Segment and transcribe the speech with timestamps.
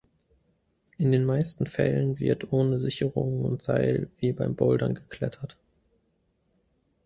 [0.97, 5.59] In den meisten Fällen wird ohne Sicherungen und Seil, wie beim Bouldern, geklettert.